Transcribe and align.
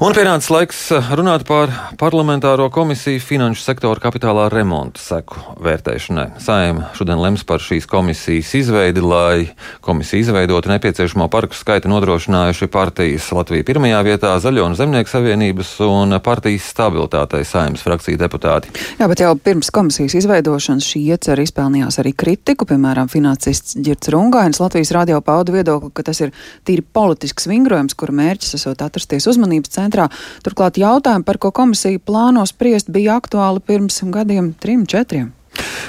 Un 0.00 0.14
pienācis 0.16 0.48
laiks 0.48 0.78
runāt 1.12 1.42
par 1.44 1.68
parlamentāro 2.00 2.70
komisiju 2.72 3.20
finanšu 3.20 3.60
sektora 3.60 4.00
kapitālā 4.00 4.46
remonta 4.48 4.96
seku 4.96 5.36
vērtēšanai. 5.60 6.38
Saima 6.40 6.86
šodien 6.96 7.20
lems 7.20 7.42
par 7.44 7.60
šīs 7.60 7.84
komisijas 7.84 8.54
izveidi, 8.56 9.02
lai 9.04 9.50
komisija 9.84 10.22
izveidotu 10.24 10.70
nepieciešamo 10.72 11.26
parku 11.28 11.52
skaitu 11.58 11.90
nodrošinājuši 11.92 12.68
partijas 12.72 13.26
Latvija 13.36 13.66
pirmajā 13.68 13.98
vietā, 14.06 14.30
Zaļo 14.40 14.70
un 14.70 14.78
Zemnieku 14.78 15.12
savienības 15.12 15.74
un 15.84 16.16
partijas 16.24 16.70
stabilitātei 16.72 17.42
saimas 17.44 17.84
frakcija 17.84 18.22
deputāti. 18.24 18.72
Jā, 18.96 19.04
bet 19.04 19.20
jau 19.20 19.34
pirms 19.36 19.68
komisijas 19.68 20.16
izveidošanas 20.22 20.88
šī 20.94 21.04
iecer 21.12 21.44
izpelnījās 21.44 22.00
arī 22.00 22.14
kritiku, 22.16 22.70
piemēram, 22.72 23.12
finansists 23.12 23.76
Girts 23.76 24.08
Rungainis 24.16 24.64
Latvijas 24.64 24.94
radio 24.96 25.20
pauda 25.20 25.58
viedokli, 25.60 25.92
ka 25.92 26.08
tas 26.08 26.24
ir 26.24 26.32
tīri 26.64 26.88
politisks 26.88 27.52
vingrojums, 27.52 28.00
kura 28.00 28.16
mērķis 28.24 28.56
esot 28.62 28.88
atrasties 28.88 29.28
uzmanības 29.28 29.76
centrā 29.76 29.89
centrā. 29.90 30.08
Turklāt 30.46 30.78
jautājumi, 30.78 31.26
par 31.26 31.38
ko 31.42 31.50
komisija 31.50 31.98
plāno 31.98 32.46
spriest, 32.46 32.90
bija 32.90 33.18
aktuāli 33.18 33.60
pirms 33.60 34.00
gadiem, 34.14 34.54
trim, 34.54 34.86
četriem. 34.86 35.34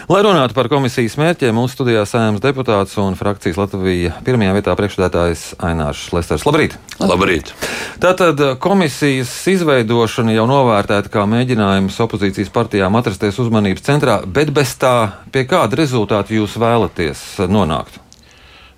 Lai 0.09 0.23
runātu 0.25 0.55
par 0.58 0.67
komisijas 0.67 1.13
mērķiem, 1.21 1.53
mūsu 1.55 1.77
studijā 1.77 2.02
sējams 2.09 2.41
deputāts 2.41 2.98
un 2.99 3.13
frakcijas 3.16 3.59
Latvija 3.59 4.16
pirmajā 4.25 4.55
vietā 4.58 4.73
priekšstādātājs 4.75 5.44
Ainārs 5.61 6.08
Lesters. 6.11 6.44
Labrīt! 6.49 6.75
Labrīt! 6.99 7.53
Tātad 8.02 8.41
komisijas 8.59 9.31
izveidošana 9.53 10.33
jau 10.33 10.47
novērtēta 10.49 11.13
kā 11.13 11.27
mēģinājums 11.30 12.02
opozīcijas 12.03 12.52
partijām 12.52 12.97
atrasties 12.99 13.39
uzmanības 13.45 13.86
centrā, 13.86 14.20
bet 14.25 14.52
bez 14.52 14.73
tā, 14.81 14.95
pie 15.31 15.45
kāda 15.47 15.80
rezultāta 15.80 16.33
jūs 16.36 16.58
vēlaties 16.59 17.45
nonākt? 17.47 18.02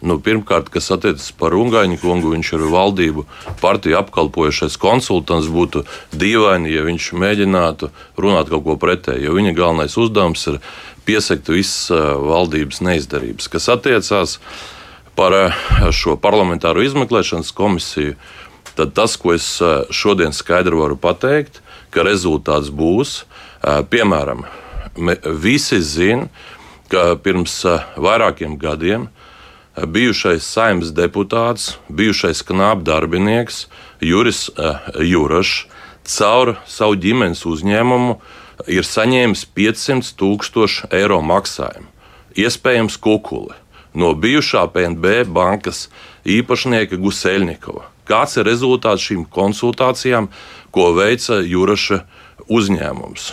Nu, 0.04 0.18
pirmkārt, 0.20 0.68
kas 0.68 0.90
attiecas 0.92 1.30
par 1.40 1.54
Ungāņu 1.56 1.96
kungu, 2.02 2.34
viņš 2.34 2.50
ir 2.58 2.66
valdību 2.74 3.24
partiju 3.62 3.96
apkalpojušais 4.02 4.76
konsultants. 4.82 5.48
Būtu 5.48 5.86
dīvaini, 6.12 6.74
ja 6.76 6.84
viņš 6.84 7.14
mēģinātu 7.16 7.88
runāt 8.20 8.52
kaut 8.52 8.66
ko 8.66 8.76
pretēju, 8.82 9.30
jo 9.30 9.38
viņa 9.38 9.54
galvenais 9.56 9.96
uzdevums 9.96 10.44
ir 10.52 10.60
piesakt 11.08 11.48
visas 11.48 11.88
valdības 12.20 12.84
neizdarības. 12.84 13.48
Kas 13.48 13.70
attiecās 13.72 14.36
par 15.16 15.56
šo 15.96 16.18
parlamentāro 16.20 16.84
izmeklēšanas 16.84 17.56
komisiju, 17.56 18.20
tad 18.76 18.92
tas, 18.98 19.16
ko 19.16 19.38
es 19.38 19.48
šodien 19.94 20.36
skaidri 20.36 20.84
varu 20.84 21.00
pateikt, 21.00 21.62
ka 21.96 22.04
rezultāts 22.04 22.74
būs, 22.76 23.22
piemēram, 23.64 24.44
visi 25.40 25.80
zina, 25.80 26.28
ka 26.92 27.14
pirms 27.24 27.62
vairākiem 27.96 28.60
gadiem 28.60 29.08
bijušais 29.78 30.46
saimnes 30.46 30.94
deputāts, 30.94 31.78
bijušais 31.90 32.44
knāpa 32.46 32.86
darbinieks 32.86 33.68
Juris 34.02 34.50
uh, 34.50 34.78
Jurašs 35.02 35.66
caur 36.04 36.58
savu 36.68 36.98
ģimenes 37.00 37.46
uzņēmumu 37.48 38.18
ir 38.68 38.86
saņēmis 38.86 39.46
500 39.56 40.14
tūkstošu 40.20 40.92
eiro 40.94 41.22
maksājumu. 41.26 41.90
Iespējams, 42.38 42.98
kukuli 42.98 43.56
no 43.94 44.14
bijušā 44.18 44.66
PNB 44.74 45.24
bankas 45.30 45.88
īpašnieka 46.26 46.98
Guseļnikova. 46.98 47.90
Kāds 48.10 48.36
ir 48.38 48.48
rezultāts 48.50 49.06
šīm 49.06 49.24
konsultācijām, 49.32 50.28
ko 50.76 50.92
veica 50.98 51.40
Juraša 51.40 52.02
uzņēmums? 52.52 53.32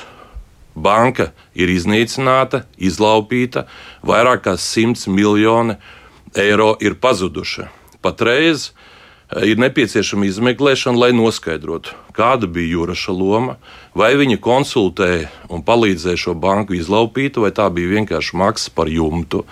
Banka 0.80 1.32
ir 1.58 1.72
iznīcināta, 1.72 2.62
izlaupīta, 2.78 3.64
vairāk 4.06 4.44
kā 4.47 4.54
100 4.54 5.10
miljoni 5.10 5.75
eiro 5.75 6.00
eiro 6.34 6.75
ir 6.81 6.95
pazuduši. 6.95 7.67
Patreiz 8.03 8.70
eh, 8.70 9.50
ir 9.53 9.61
nepieciešama 9.61 10.28
izmeklēšana, 10.28 10.98
lai 10.98 11.11
noskaidrotu, 11.17 11.95
kāda 12.17 12.48
bija 12.50 12.77
Juraša 12.77 13.14
loma, 13.14 13.56
vai 13.95 14.14
viņa 14.20 14.41
konsultēja 14.42 15.31
un 15.50 15.64
palīdzēja 15.67 16.25
šo 16.25 16.34
banku 16.34 16.77
izlaupīt, 16.78 17.41
vai 17.41 17.53
tā 17.55 17.69
bija 17.72 17.97
vienkārši 17.97 18.37
maksa 18.41 18.75
par 18.75 18.91
jumtu. 18.91 19.45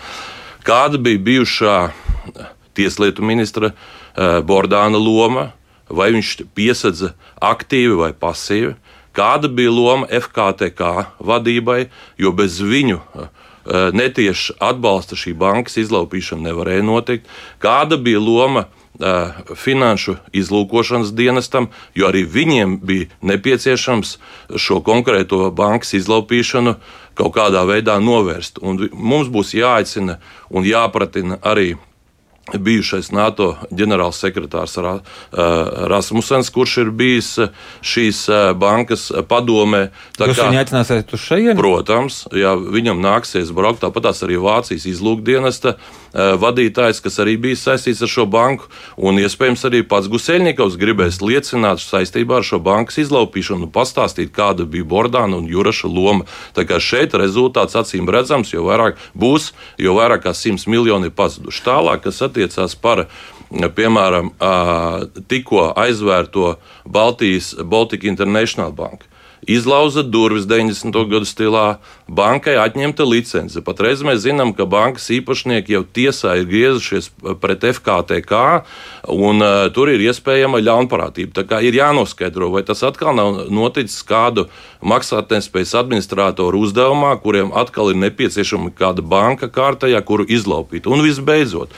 Kāda 0.66 1.00
bija 1.00 1.22
bijušā 1.30 1.78
eh, 1.88 2.52
tieslietu 2.78 3.26
ministra 3.26 3.72
eh, 3.72 4.40
Bordāna 4.44 5.00
loma, 5.00 5.52
vai 5.88 6.12
viņš 6.12 6.36
piesadza 6.54 7.14
aktīvi 7.40 7.96
vai 7.96 8.12
pasīvi, 8.12 8.74
kāda 9.16 9.48
bija 9.50 9.72
loma 9.72 10.06
FKTK 10.12 10.90
vadībai, 11.24 11.86
jo 12.20 12.32
bez 12.36 12.60
viņu 12.60 13.00
Eh, 13.18 13.28
netieši 13.68 14.56
atbalsta 14.64 15.16
šī 15.18 15.34
bankas 15.38 15.76
izlaupīšana 15.82 16.48
nevarēja 16.48 16.84
notikt. 16.86 17.26
Kāda 17.62 17.98
bija 18.00 18.20
loma 18.22 18.64
uh, 18.64 19.34
finanšu 19.56 20.16
izlūkošanas 20.32 21.12
dienestam, 21.16 21.68
jo 21.94 22.08
arī 22.08 22.24
viņiem 22.24 22.78
bija 22.82 23.10
nepieciešams 23.20 24.16
šo 24.56 24.80
konkrēto 24.86 25.50
bankas 25.50 25.94
izlaupīšanu 25.98 26.78
kaut 27.18 27.34
kādā 27.34 27.64
veidā 27.68 27.98
novērst. 28.00 28.62
Un 28.62 28.88
mums 28.92 29.30
būs 29.32 29.54
jāaicina 29.58 30.18
un 30.50 30.66
jāpratina 30.66 31.40
arī 31.42 31.74
bijušais 32.54 33.10
NATO 33.12 33.50
ģenerālsekretārs 33.74 34.78
Rasmussens, 35.92 36.48
kurš 36.54 36.76
ir 36.84 36.90
bijis 36.96 37.30
šīs 37.84 38.24
bankas 38.56 39.10
padomē. 39.28 39.88
Tā 40.16 40.30
Jūs 40.30 40.40
kā, 40.40 40.48
viņu 40.48 40.62
aicināsiet 40.62 41.12
uz 41.12 41.20
šejienu? 41.26 41.58
Protams, 41.60 42.24
ja 42.32 42.54
viņam 42.56 43.02
nāksies 43.04 43.52
braukt, 43.52 43.82
tāpat 43.84 44.08
arī 44.24 44.38
Vācijas 44.40 44.86
izlūkdienesta 44.88 45.76
vadītājs, 46.14 47.02
kas 47.04 47.18
arī 47.20 47.36
bija 47.36 47.58
saistīts 47.60 48.00
ar 48.02 48.08
šo 48.08 48.24
banku, 48.30 48.70
un 48.96 49.20
iespējams 49.20 49.66
arī 49.68 49.82
pats 49.84 50.08
Guseļņikovs 50.08 50.78
gribēs 50.80 51.20
liecināt 51.20 51.82
saistībā 51.84 52.38
ar 52.40 52.46
šo 52.48 52.62
bankas 52.64 52.96
izlaupīšanu 53.02 53.68
un 53.68 53.72
pastāstīt, 53.74 54.32
kāda 54.32 54.64
bija 54.64 54.88
Bordāna 54.88 55.36
un 55.36 55.44
Juraša 55.50 55.90
loma. 55.92 56.24
Tā 56.56 56.64
kā 56.64 56.80
šeit 56.80 57.12
rezultāts 57.12 57.76
acīm 57.76 58.08
redzams, 58.08 58.54
jo 58.54 58.64
vairāk 58.64 58.96
būs, 59.12 59.52
jo 59.76 59.92
vairāk 59.98 60.24
kā 60.24 60.32
100 60.32 60.64
miljoni 60.72 61.10
ir 61.10 61.14
pazuduši. 61.18 61.64
Tālāk, 61.66 62.00
kas 62.06 62.22
attiecas 62.24 62.37
attiecās 62.38 62.76
par 62.78 63.06
piemēram 63.50 64.32
tikko 65.28 65.72
aizvērto 65.76 66.56
Baltijas 66.86 67.54
Baltic 67.64 68.04
International 68.04 68.72
Bank 68.72 69.08
izlauza 69.48 70.02
durvis 70.02 70.46
90. 70.46 70.92
gadu 71.08 71.26
stilā, 71.28 71.78
bankai 72.08 72.56
atņemta 72.60 73.06
licence. 73.08 73.60
Patreiz 73.64 74.02
mēs 74.06 74.22
zinām, 74.26 74.52
ka 74.56 74.66
bankas 74.68 75.08
īpašnieki 75.14 75.76
jau 75.76 75.84
tiesā 75.84 76.38
ir 76.40 76.48
griezušies 76.50 77.10
pret 77.40 77.64
FKTK, 77.70 78.40
un 79.14 79.44
uh, 79.44 79.68
tur 79.74 79.92
ir 79.92 80.02
iespējama 80.08 80.62
ļaunprātība. 80.64 81.34
Tā 81.38 81.46
kā 81.48 81.62
ir 81.64 81.78
jānoskaidro, 81.78 82.50
vai 82.54 82.64
tas 82.66 82.82
atkal 82.86 83.14
nav 83.16 83.44
noticis 83.54 84.02
kādu 84.06 84.48
maksātnespējas 84.84 85.76
administratoru 85.80 86.64
uzdevumā, 86.66 87.14
kuriem 87.22 87.54
atkal 87.56 87.92
ir 87.92 88.02
nepieciešama 88.04 88.74
kāda 88.76 89.04
banka 89.04 89.50
kārtajā, 89.52 90.02
kuru 90.04 90.28
izlaupīt. 90.28 90.90
Un 90.90 91.04
visbeidzot, 91.06 91.72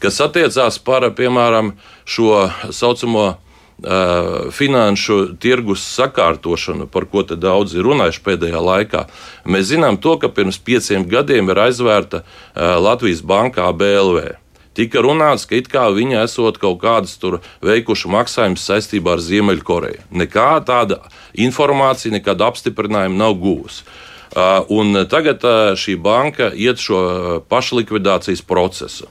kas 0.00 0.20
attiecās 0.24 0.80
par, 0.82 1.06
piemēram, 1.16 1.74
šo 2.08 2.48
saucamo 2.72 3.26
uh, 3.30 4.50
finanšu 4.52 5.20
tirgus 5.40 5.84
sakārtošanu, 5.96 6.88
par 6.90 7.06
ko 7.10 7.24
te 7.26 7.36
daudzi 7.36 7.80
ir 7.80 7.88
runājuši 7.88 8.24
pēdējā 8.26 8.62
laikā. 8.64 9.06
Mēs 9.44 9.70
zinām 9.72 10.00
to, 10.00 10.16
ka 10.20 10.32
pirms 10.32 10.60
pieciem 10.64 11.06
gadiem 11.08 11.52
ir 11.52 11.64
aizvērta 11.68 12.22
uh, 12.24 12.76
Latvijas 12.80 13.22
bankā 13.22 13.70
BLV. 13.76 14.36
Tika 14.78 15.02
runāts, 15.02 15.48
ka 15.50 15.58
it 15.58 15.66
kā 15.68 15.88
viņi 15.92 16.20
esot 16.22 16.60
kaut 16.62 16.78
kādas 16.80 17.16
tur 17.20 17.40
veikuši 17.66 18.08
maksājumus 18.14 18.68
saistībā 18.70 19.16
ar 19.16 19.24
Ziemeļkoreju. 19.24 20.06
Nekā 20.14 20.52
tāda 20.64 21.00
informācija, 21.34 22.14
nekāda 22.14 22.46
apstiprinājuma 22.52 23.18
nav 23.18 23.34
gūs. 23.42 23.82
Uh, 24.30 24.62
tagad 25.10 25.42
uh, 25.42 25.72
šī 25.74 25.96
banka 25.98 26.52
iet 26.54 26.78
šo 26.78 27.42
pašlikvidācijas 27.50 28.46
procesu. 28.46 29.10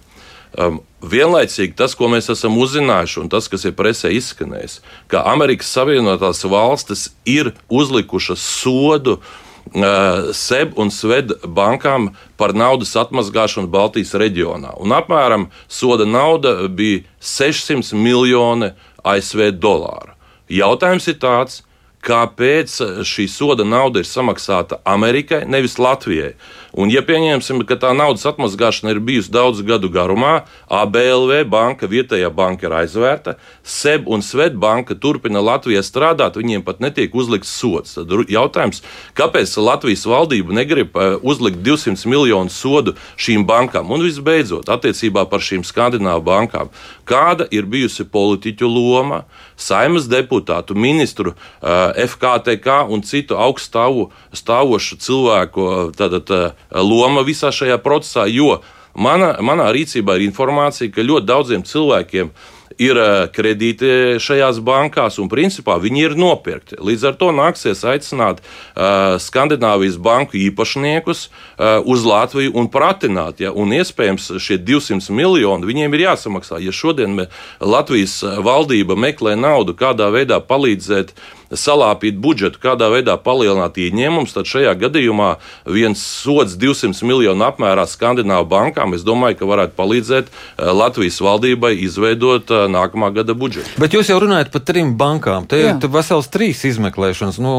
Um, 0.58 0.80
vienlaicīgi 1.06 1.76
tas, 1.78 1.94
ko 1.94 2.08
mēs 2.10 2.32
esam 2.34 2.56
uzzinājuši, 2.58 3.20
un 3.22 3.30
tas, 3.30 3.46
kas 3.52 3.68
ir 3.70 3.76
presē 3.78 4.10
izskanējis, 4.18 4.80
ka 5.12 5.22
Amerikas 5.30 5.70
Savienotās 5.76 6.42
valstis 6.50 7.12
ir 7.30 7.52
uzlikušas 7.70 8.42
sodu 8.42 9.20
uh, 9.20 10.32
SEB 10.34 10.74
un 10.82 10.90
SVED 10.90 11.36
bankām 11.46 12.10
par 12.38 12.56
naudas 12.58 12.96
atmazgāšanu 12.98 13.70
Baltijas 13.70 14.16
reģionā. 14.18 14.74
Un 14.82 14.96
apmēram 14.98 15.48
soda 15.70 16.10
nauda 16.10 16.66
bija 16.68 17.06
600 17.22 17.94
miljoni 17.94 18.74
ASV 19.06 19.52
dolāru. 19.62 20.18
Jautājums 20.50 21.06
ir 21.08 21.20
tāds, 21.22 21.62
kāpēc 22.10 22.80
šī 23.06 23.28
soda 23.30 23.66
nauda 23.68 24.02
ir 24.02 24.10
samaksāta 24.10 24.82
Amerikai, 24.88 25.44
nevis 25.48 25.78
Latvijai. 25.80 26.34
Un, 26.78 26.92
ja 26.94 27.02
pieņemsim, 27.02 27.64
ka 27.66 27.80
tā 27.82 27.96
naudas 27.98 28.28
atmazgāšana 28.30 28.94
ir 28.94 29.00
bijusi 29.02 29.32
daudzu 29.34 29.64
gadu 29.66 29.90
garumā, 29.90 30.44
ABLV 30.70 31.42
banka, 31.50 31.90
vietējā 31.90 32.30
banka 32.34 32.68
ir 32.68 32.76
aizvērta, 32.84 33.36
SEB 33.66 34.06
un 34.14 34.22
Svetbanka 34.26 34.94
turpina 35.02 35.42
Latvijā 35.42 35.82
strādāt, 35.86 36.38
viņiem 36.38 36.62
pat 36.68 36.84
netiek 36.84 37.16
uzlikts 37.18 37.52
sots. 37.58 37.98
Tad 37.98 38.14
jautājums, 38.30 38.84
kāpēc 39.18 39.56
Latvijas 39.58 40.06
valdība 40.10 40.60
negrib 40.60 40.94
eh, 40.94 41.18
uzlikt 41.26 41.64
200 41.66 42.06
miljonu 42.10 42.54
sodu 42.54 42.94
šīm 43.18 43.48
bankām? 43.50 43.90
Un 43.90 44.06
visbeidzot, 44.06 44.70
attiecībā 44.70 45.26
par 45.30 45.42
šīm 45.46 45.66
skandināvu 45.66 46.22
bankām, 46.30 46.70
kāda 47.10 47.50
ir 47.50 47.66
bijusi 47.66 48.06
politiķu 48.06 48.70
loma, 48.70 49.24
saimas 49.58 50.06
deputātu, 50.06 50.78
ministru, 50.78 51.34
eh, 51.34 51.99
FKTK 52.06 52.84
un 52.90 53.04
citu 53.06 53.38
augststāvu 53.40 54.10
stāvošu 54.36 55.00
cilvēku 55.04 55.66
tātad, 55.98 56.56
loma 56.72 57.26
visā 57.28 57.52
šajā 57.56 57.80
procesā, 57.84 58.28
jo 58.32 58.62
mana, 58.94 59.36
manā 59.42 59.72
rīcībā 59.76 60.18
ir 60.18 60.30
informācija, 60.30 60.92
ka 60.94 61.06
ļoti 61.06 61.30
daudziem 61.30 61.68
cilvēkiem 61.68 62.32
ir 62.80 62.98
eh, 63.00 63.28
kredīti 63.36 64.20
šajās 64.24 64.62
bankās, 64.66 65.20
un 65.22 65.30
principā 65.32 65.78
viņi 65.82 66.04
ir 66.08 66.16
nopirkti. 66.20 66.80
Līdz 66.80 67.10
ar 67.10 67.18
to 67.20 67.32
nāksies 67.36 67.84
aicināt 67.88 68.40
uh, 68.40 69.18
Skandināvijas 69.20 69.98
banku 70.00 70.38
īpašniekus 70.40 71.26
uh, 71.28 71.82
uz 71.84 72.06
Latviju 72.08 72.54
un 72.60 72.70
pratināt, 72.72 73.44
ja, 73.44 73.52
un 73.52 73.74
iespējams 73.76 74.32
šie 74.42 74.60
200 74.64 75.12
miljoni 75.16 75.68
viņiem 75.70 75.98
ir 75.98 76.06
jāsamaksā. 76.08 76.62
Ja 76.64 76.76
šodien 76.76 77.26
Latvijas 77.60 78.22
valdība 78.24 78.96
meklē 79.00 79.36
naudu, 79.40 79.76
kādā 79.78 80.08
veidā 80.14 80.40
palīdzēt 80.40 81.12
uh, 81.12 81.39
salāpīt 81.56 82.20
budžetu, 82.22 82.62
kādā 82.62 82.90
veidā 82.94 83.16
palielināt 83.22 83.80
ieņēmumus, 83.82 84.36
tad 84.36 84.50
šajā 84.50 84.76
gadījumā 84.84 85.32
viens 85.70 86.02
sods 86.02 86.58
200 86.60 87.08
miljonu 87.08 87.46
apmērā 87.48 87.86
Skandināvu 87.90 88.50
bankām, 88.52 88.94
es 88.98 89.06
domāju, 89.08 89.40
ka 89.42 89.50
varētu 89.50 89.78
palīdzēt 89.80 90.30
eh, 90.30 90.72
Latvijas 90.76 91.20
valdībai 91.26 91.74
izveidot 91.88 92.54
eh, 92.54 92.68
nākamā 92.72 93.12
gada 93.16 93.36
budžetu. 93.38 93.80
Bet 93.82 93.98
jūs 93.98 94.12
jau 94.12 94.20
runājat 94.22 94.54
par 94.54 94.66
trim 94.68 94.96
bankām. 95.00 95.48
Te 95.50 95.62
ir 95.66 95.90
vesels 95.90 96.30
trīs 96.32 96.62
izmeklēšanas, 96.70 97.40
nu, 97.42 97.54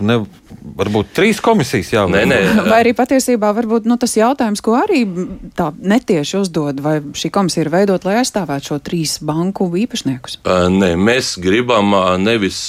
ne, 0.00 0.20
varbūt 0.76 1.12
trīs 1.16 1.40
komisijas 1.44 1.92
jābūt. 1.94 2.14
Nē, 2.14 2.24
nē. 2.28 2.64
Vai 2.68 2.80
arī 2.82 2.94
patiesībā 2.96 3.50
varbūt 3.56 3.88
nu, 3.88 3.96
tas 4.00 4.16
jautājums, 4.18 4.62
ko 4.64 4.76
arī 4.78 5.04
tā 5.58 5.70
netieši 5.78 6.40
uzdod, 6.40 6.82
vai 6.84 6.98
šī 7.16 7.30
komisija 7.34 7.64
ir 7.64 7.72
veidot, 7.72 8.04
lai 8.08 8.18
aizstāvētu 8.22 8.72
šo 8.72 8.80
trīs 8.84 9.18
banku 9.24 9.68
īpašniekus? 9.84 10.40
Nē, 10.74 10.92
mēs 11.00 11.36
gribam 11.42 11.94
nevis 12.22 12.68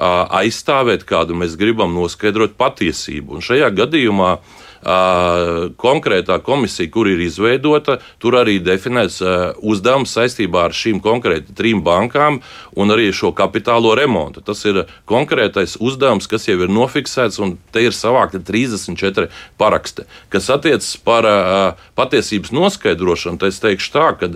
aizstāvēt 0.00 1.04
kādu, 1.08 1.36
mēs 1.38 1.58
gribam 1.60 1.94
noskaidrot 1.96 2.56
patiesību. 2.60 3.38
Un 3.38 3.44
šajā 3.44 3.70
gadījumā 3.82 4.36
konkrētā 4.80 6.38
komisija, 6.40 6.88
kur 6.90 7.08
ir 7.10 7.20
izveidota, 7.20 7.98
tur 8.18 8.38
arī 8.40 8.58
definēts 8.64 9.20
uzdevums 9.60 10.14
saistībā 10.16 10.64
ar 10.68 10.76
šīm 10.76 11.02
konkrēti 11.04 11.52
trim 11.56 11.82
bankām 11.84 12.40
un 12.80 12.94
arī 12.94 13.10
šo 13.12 13.34
kapitālo 13.36 13.92
remontu. 13.98 14.40
Tas 14.40 14.64
ir 14.64 14.86
konkrētais 15.10 15.76
uzdevums, 15.80 16.28
kas 16.30 16.48
jau 16.48 16.56
ir 16.64 16.72
nofiksēts, 16.72 17.40
un 17.44 17.58
te 17.72 17.84
ir 17.84 17.92
savākti 17.96 18.40
34 18.40 19.28
paraksti. 19.60 20.06
Kas 20.32 20.48
attiecas 20.52 20.94
par 21.04 21.28
patiesības 21.98 22.54
noskaidrošanu, 22.56 23.40
tad 23.42 23.52
es 23.52 23.60
teikšu 23.60 23.92
tā, 23.92 24.08
ka 24.16 24.30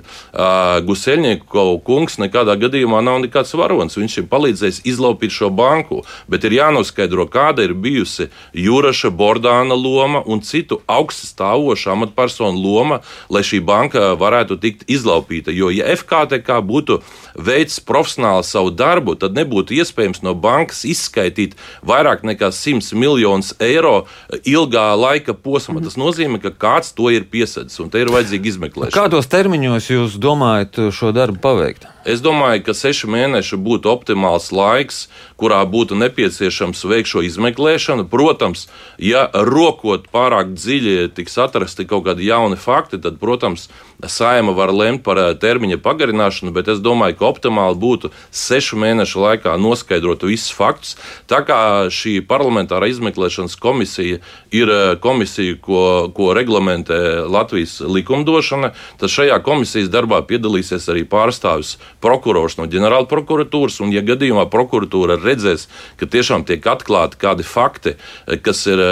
Guseļnieku 0.85 1.65
kungs 1.87 2.19
nekādā 2.21 2.59
gadījumā 2.61 3.01
nav 3.05 3.23
nekāds 3.25 3.55
varonis. 3.57 3.97
Viņš 3.97 4.19
ir 4.21 4.29
palīdzējis 4.29 4.83
izlaupīt 4.93 5.33
šo 5.33 5.49
banku, 5.55 6.03
bet 6.29 6.45
ir 6.45 6.59
jānoskaidro, 6.61 7.25
kāda 7.33 7.65
ir 7.65 7.73
bijusi 7.73 8.29
Juraša 8.53 9.09
Bordāna 9.15 9.77
loma 9.79 10.21
un 10.27 10.34
citu 10.43 10.81
augstu 10.91 11.29
stāvošu 11.29 11.93
amatpersonu 11.95 12.59
loma, 12.59 13.01
lai 13.31 13.45
šī 13.47 13.61
banka 13.65 14.15
varētu 14.19 14.59
tikt 14.63 14.89
izlaupīta. 14.91 15.55
Jo, 15.55 15.71
ja 15.71 15.87
FKTK 15.95 16.59
būtu 16.67 17.01
veids 17.35 17.81
profesionāli 17.81 18.45
savu 18.47 18.71
darbu, 18.75 19.17
tad 19.19 19.37
nebūtu 19.37 19.77
iespējams 19.79 20.23
no 20.27 20.35
bankas 20.35 20.85
izskaidrot 20.89 21.57
vairāk 21.87 22.23
nekā 22.27 22.51
100 22.55 22.95
miljonus 22.99 23.55
eiro 23.63 24.05
ilgā 24.45 24.87
laika 24.99 25.35
posmā. 25.35 25.83
Tas 25.85 25.99
nozīmē, 26.01 26.41
ka 26.43 26.53
kāds 26.53 26.95
to 26.97 27.11
ir 27.15 27.27
piesadzis 27.31 27.81
un 27.83 27.91
te 27.91 28.03
ir 28.03 28.13
vajadzīga 28.15 28.53
izmeklēšana. 28.53 28.95
Kādos 28.95 29.31
termiņos 29.33 29.91
jūs 29.91 30.19
domājat 30.21 30.87
šo 30.95 31.13
darbu 31.17 31.43
paveikt? 31.43 31.89
Es 32.05 32.21
domāju, 32.21 32.61
ka 32.67 32.75
seši 32.77 33.09
mēneši 33.09 33.57
būtu 33.65 33.89
optimāls 33.89 34.51
laiks, 34.53 35.07
kurā 35.41 35.63
būtu 35.65 35.97
nepieciešams 35.97 36.85
veikt 36.91 37.09
šo 37.09 37.23
izmeklēšanu. 37.25 38.05
Protams, 38.13 38.67
ja 39.01 39.25
rokot 39.33 40.11
pārāk 40.13 40.53
dziļi 40.53 41.09
tiks 41.17 41.39
atrasti 41.41 41.89
kaut 41.89 42.05
kādi 42.05 42.29
jauni 42.29 42.61
fakti, 42.61 43.01
tad, 43.01 43.17
protams, 43.23 43.71
saima 44.09 44.53
var 44.53 44.73
lemt 44.73 45.03
par 45.05 45.19
eh, 45.19 45.33
termiņa 45.39 45.79
pagarināšanu, 45.85 46.53
bet 46.55 46.69
es 46.73 46.81
domāju, 46.85 47.19
ka 47.19 47.29
optimāli 47.29 47.79
būtu 47.81 48.11
sešu 48.35 48.79
mēnešu 48.81 49.23
laikā 49.23 49.57
noskaidrot 49.61 50.25
visus 50.27 50.53
faktus. 50.55 50.95
Tā 51.31 51.43
kā 51.47 51.59
šī 51.93 52.19
parlamentāra 52.27 52.89
izmeklēšanas 52.93 53.57
komisija 53.61 54.21
ir 54.55 54.73
eh, 54.73 54.95
komisija, 55.03 55.57
ko, 55.63 56.11
ko 56.15 56.33
reglamentē 56.37 57.25
Latvijas 57.31 57.81
likumdošana, 57.81 58.73
tad 59.01 59.13
šajā 59.13 59.41
komisijas 59.47 59.91
darbā 59.93 60.23
piedalīsies 60.29 60.89
arī 60.93 61.05
pārstāvis 61.09 61.77
prokurors 62.05 62.59
no 62.61 62.69
ģenerāla 62.71 63.09
prokuratūras. 63.11 63.81
Un, 63.85 63.95
ja 63.95 64.05
gadījumā 64.07 64.47
prokuratūra 64.53 65.19
redzēs, 65.23 65.69
ka 66.01 66.09
tiešām 66.11 66.47
tiek 66.49 66.65
atklāti 66.75 67.21
kādi 67.21 67.47
fakti, 67.47 67.97
eh, 68.27 68.41
kas 68.45 68.65
ir 68.71 68.83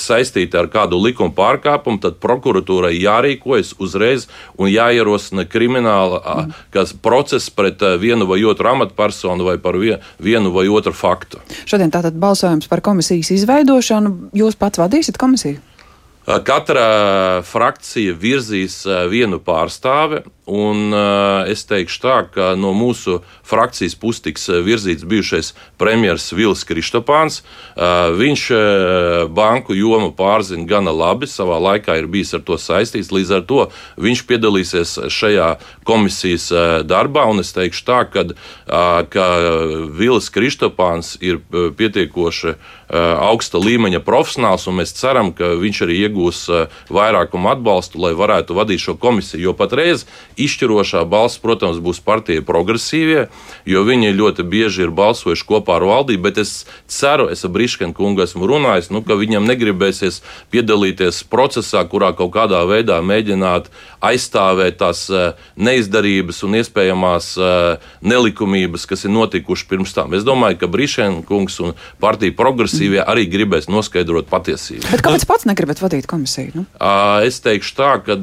saistīti 0.00 0.58
ar 0.58 0.68
kādu 0.72 0.98
likuma 1.00 1.34
pārkāpumu, 1.34 2.00
tad 2.02 2.18
prokuratūrai 2.22 2.94
jārīkojas 2.98 3.74
uzreiz 3.82 4.28
un 4.58 4.70
jāierosina 4.70 5.46
krimināla 5.50 6.20
mm. 6.22 6.96
process 7.02 7.50
pret 7.50 7.82
vienu 8.00 8.28
vai 8.30 8.40
otru 8.44 8.70
amatpersonu 8.70 9.46
vai 9.46 9.58
par 9.58 9.78
vienu 9.78 10.54
vai 10.54 10.66
otru 10.68 10.94
faktu. 10.94 11.42
Šodien 11.66 11.92
tātad 11.94 12.16
balsojums 12.20 12.70
par 12.70 12.84
komisijas 12.84 13.32
izveidošanu. 13.34 14.32
Jūs 14.36 14.58
pats 14.58 14.82
vadīsiet 14.82 15.18
komisiju? 15.20 15.60
Katra 16.24 17.42
frakcija 17.44 18.14
virzīs 18.16 18.78
vienu 19.12 19.40
pārstāvi, 19.44 20.22
Un 20.44 20.92
uh, 20.92 21.48
es 21.48 21.62
teikšu 21.64 22.00
tā, 22.02 22.16
ka 22.28 22.50
no 22.60 22.74
mūsu 22.76 23.22
frakcijas 23.48 23.94
puses 23.96 24.20
tiks 24.26 24.44
virzīts 24.66 25.06
bijušais 25.08 25.54
premjerministrs 25.80 26.34
Vils 26.36 26.64
Kristopāns. 26.68 27.38
Viņš 28.18 28.42
banku 29.32 29.72
jomu 29.76 30.10
pārzina 30.16 30.66
gana 30.68 30.92
labi, 30.92 31.28
savā 31.30 31.56
laikā 31.64 31.96
ir 31.96 32.08
bijis 32.12 32.34
ar 32.36 32.44
to 32.44 32.58
saistīts. 32.60 33.12
Līdz 33.14 33.32
ar 33.38 33.46
to 33.48 33.60
viņš 33.96 34.24
piedalīsies 34.28 34.94
šajā 35.08 35.48
komisijas 35.88 36.50
darbā. 36.84 37.24
Un 37.32 37.40
es 37.40 37.54
teikšu 37.56 37.86
tā, 37.88 38.02
uh, 38.04 39.00
ka 39.08 39.28
Vils 39.96 40.28
Kristopāns 40.34 41.16
ir 41.24 41.40
pietiekoši 41.48 42.58
augsta 42.92 43.58
līmeņa 43.58 44.00
profesionāls, 44.04 44.66
un 44.68 44.78
mēs 44.80 44.94
ceram, 44.98 45.32
ka 45.36 45.54
viņš 45.60 45.80
arī 45.86 45.96
iegūs 46.04 46.40
uh, 46.52 46.66
vairākumu 46.92 47.50
atbalstu, 47.52 48.00
lai 48.02 48.12
varētu 48.16 48.56
vadīt 48.56 48.82
šo 48.82 48.96
komisiju. 49.00 49.42
Jo 49.48 49.54
patreiz 49.56 50.04
Izšķirošā 50.40 51.04
balss, 51.08 51.40
protams, 51.42 51.80
būs 51.82 52.00
partija 52.04 52.42
progresīvie, 52.44 53.26
jo 53.68 53.84
viņi 53.86 54.12
ļoti 54.16 54.46
bieži 54.48 54.84
ir 54.86 54.94
balsojuši 54.94 55.46
kopā 55.48 55.78
ar 55.78 55.86
valdību, 55.88 56.22
bet 56.26 56.40
es 56.42 56.54
ceru, 56.90 57.28
es 57.32 57.44
ar 57.46 57.52
Briškanu 57.54 57.96
kungu 57.96 58.24
esmu 58.24 58.48
runājis, 58.50 58.90
nu, 58.94 59.02
ka 59.06 59.16
viņam 59.18 59.46
negribēsies 59.48 60.20
piedalīties 60.52 61.22
procesā, 61.30 61.84
kurā 61.88 62.12
kaut 62.16 62.34
kādā 62.36 62.62
veidā 62.68 63.00
mēģināt 63.04 63.70
aizstāvēt 64.04 64.78
tās 64.82 65.06
eh, 65.10 65.32
neizdarības 65.56 66.42
un 66.46 66.58
iespējamās 66.60 67.30
eh, 67.38 67.90
nelikumības, 68.04 68.86
kas 68.90 69.06
ir 69.06 69.14
notikušas 69.14 69.68
pirms 69.70 69.94
tam. 69.96 70.14
Es 70.16 70.26
domāju, 70.26 70.60
ka 70.60 70.70
Briškanu 70.70 71.24
kungs 71.28 71.60
un 71.64 71.74
partija 72.02 72.34
progresīvie 72.36 72.73
arī 73.04 73.28
gribēs 73.30 73.70
noskaidrot 73.70 74.28
patiesību. 74.32 74.86
Bet 74.90 75.04
kāpēc 75.04 75.26
pats 75.30 75.46
negribat 75.48 75.82
vadīt 75.84 76.08
komisiju? 76.10 76.52
Nu? 76.54 76.66
Es 77.24 77.40
teikšu 77.44 77.76
tā, 77.78 77.90
ka 78.04 78.18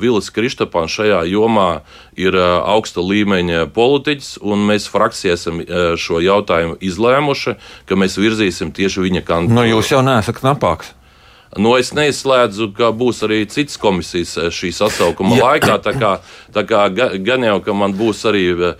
Vilis 0.00 0.32
Kristapāns 0.34 0.94
šajā 0.98 1.22
jomā 1.30 1.50
jomā 1.50 1.80
ir 2.20 2.36
augsta 2.36 3.00
līmeņa 3.00 3.66
politiķis, 3.74 4.38
un 4.42 4.64
mēs 4.68 4.88
frakcijā 4.90 5.36
esam 5.38 5.60
šo 6.00 6.20
jautājumu 6.20 6.78
izlēmuši, 6.80 7.56
ka 7.88 7.98
mēs 7.98 8.18
virzīsim 8.20 8.72
tieši 8.76 9.06
viņa 9.06 9.24
kandidātu. 9.26 9.56
Nu, 9.56 9.66
jūs 9.68 9.92
jau 9.94 10.02
neesat 10.04 10.40
knapāks. 10.40 10.94
Nu, 11.58 11.72
es 11.74 11.88
neizslēdzu, 11.90 12.68
ka 12.76 12.92
būs 12.94 13.24
arī 13.26 13.40
citas 13.50 13.74
komisijas 13.80 14.36
eh, 14.38 14.50
šī 14.54 14.68
sasaukuma 14.74 15.34
Jā. 15.34 15.48
laikā. 15.48 15.78
Tā 15.82 15.94
kā, 15.98 16.10
tā 16.54 16.62
kā 16.68 16.84
gan 16.94 17.46
jau, 17.46 17.56
ka 17.64 17.74
man 17.74 17.96
būs 17.98 18.22
arī 18.30 18.44
uh, 18.54 18.76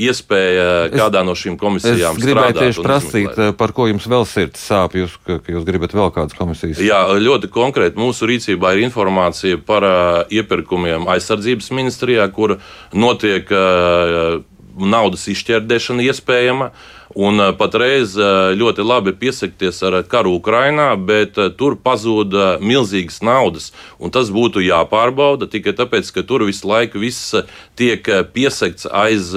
iespēja 0.00 0.88
kādā 0.94 1.20
no 1.26 1.34
šīm 1.36 1.58
komisijām 1.60 2.16
es 2.16 2.24
gribēju 2.24 2.56
tieši 2.56 2.84
prasīt, 2.86 3.28
izmeklēt. 3.28 3.58
par 3.60 3.76
ko 3.76 3.88
jums 3.90 4.08
vēl 4.08 4.24
sirds 4.28 4.64
sāp, 4.64 4.96
jūs, 4.96 5.18
ka, 5.28 5.38
ka 5.44 5.52
jūs 5.52 5.68
gribat 5.68 5.92
vēl 5.96 6.08
kādas 6.16 6.38
komisijas. 6.38 6.80
Jā, 6.80 7.02
ļoti 7.20 7.52
konkrēti 7.52 8.00
mūsu 8.00 8.30
rīcībā 8.32 8.72
ir 8.72 8.86
informācija 8.88 9.60
par 9.60 9.84
uh, 9.84 10.24
iepirkumiem 10.32 11.04
aizsardzības 11.12 11.68
ministrijā, 11.76 12.24
kur 12.32 12.56
notiek 12.96 13.52
uh, 13.52 14.40
naudas 14.76 15.28
izšķērdēšana 15.32 16.08
iespējama. 16.08 16.72
Un 17.14 17.38
patreiz 17.58 18.16
ļoti 18.58 18.82
labi 18.82 19.12
piesakties 19.14 19.78
ar 19.86 20.00
karu 20.10 20.34
Ukrajinā, 20.40 20.88
bet 20.98 21.38
tur 21.58 21.76
pazuda 21.78 22.56
milzīgas 22.58 23.20
naudas. 23.22 23.70
Tas 24.12 24.32
būtu 24.34 24.64
jāpārbauda 24.64 25.46
tikai 25.50 25.76
tāpēc, 25.78 26.10
ka 26.10 26.26
tur 26.26 26.46
visu 26.48 26.66
laiku 26.66 26.98
viss 27.04 27.36
tiek 27.78 28.02
piesakts 28.34 28.88
aiz 28.90 29.30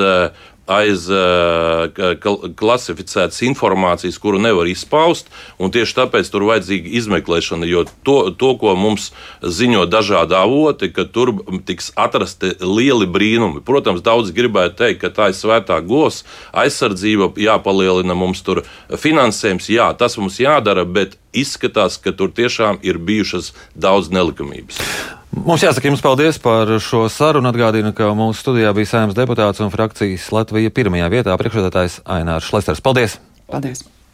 aiz 0.69 1.07
klasificētas 2.59 3.41
informācijas, 3.47 4.19
kuru 4.21 4.39
nevar 4.41 4.69
izpaust. 4.69 5.29
Tieši 5.59 5.97
tāpēc 5.97 6.29
tur 6.31 6.45
vajadzīga 6.49 6.93
izmeklēšana, 7.01 7.67
jo 7.69 7.85
to, 8.07 8.17
to 8.37 8.53
ko 8.61 8.75
mums 8.79 9.09
ziņo 9.41 9.85
dažādi 9.89 10.37
avoti, 10.37 10.91
ka 10.93 11.07
tur 11.09 11.33
tiks 11.67 11.91
atrasti 11.99 12.53
lieli 12.61 13.09
brīnumi. 13.09 13.63
Protams, 13.65 14.03
daudz 14.05 14.33
gribētu 14.35 14.79
teikt, 14.83 15.01
ka 15.03 15.13
tā 15.13 15.29
ir 15.33 15.37
svētā 15.37 15.79
gos, 15.85 16.23
aizsardzība, 16.53 17.31
jāpalielina 17.39 18.17
mums 18.17 18.43
tur 18.45 18.63
finansējums, 18.89 19.69
jā, 19.73 19.91
tas 19.97 20.17
mums 20.21 20.39
jādara, 20.41 20.85
bet 20.85 21.17
izskatās, 21.33 21.99
ka 22.01 22.13
tur 22.15 22.33
tiešām 22.33 22.81
ir 22.85 23.01
bijušas 23.01 23.53
daudz 23.77 24.13
nelikumības. 24.13 24.81
Mums 25.29 25.61
jāsaka 25.61 25.85
jums 25.91 26.01
paldies 26.01 26.39
par 26.41 26.71
šo 26.81 27.03
sarunu. 27.13 27.51
Atgādinu, 27.51 27.93
ka 27.93 28.09
mūsu 28.17 28.41
studijā 28.41 28.73
bija 28.73 28.89
saimnes 28.95 29.17
deputāts 29.17 29.61
un 29.61 29.69
frakcijas 29.73 30.31
Latvija 30.33 30.73
pirmajā 30.73 31.11
vietā 31.13 31.37
priekšredētājs 31.37 32.01
Ainārs 32.17 32.49
Šlesters. 32.49 32.81
Paldies! 32.81 33.19
Paldies! 33.49 33.85